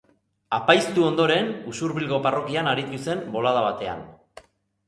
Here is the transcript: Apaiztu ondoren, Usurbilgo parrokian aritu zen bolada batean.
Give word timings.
Apaiztu 0.57 1.03
ondoren, 1.07 1.51
Usurbilgo 1.73 2.19
parrokian 2.29 2.71
aritu 2.73 3.01
zen 3.09 3.25
bolada 3.37 3.65
batean. 3.71 4.03